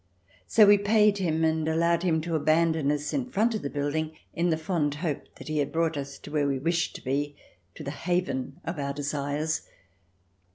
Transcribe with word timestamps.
So 0.47 0.65
we 0.65 0.79
paid 0.79 1.19
him 1.19 1.43
and 1.43 1.67
allowed 1.67 2.01
him 2.01 2.21
to 2.21 2.33
abandon 2.33 2.91
us 2.91 3.13
in 3.13 3.29
front 3.29 3.53
of 3.53 3.61
the 3.61 3.69
building, 3.69 4.13
in 4.33 4.49
the 4.49 4.57
fond 4.57 4.95
hope 4.95 5.35
that 5.35 5.47
he 5.47 5.59
had 5.59 5.71
brought 5.71 5.95
us 5.95 6.19
where 6.27 6.47
we 6.47 6.57
wished 6.57 6.95
to 6.95 7.03
be— 7.03 7.35
to 7.75 7.83
the 7.83 7.91
haven 7.91 8.59
of 8.65 8.79
our 8.79 8.93
desires. 8.93 9.61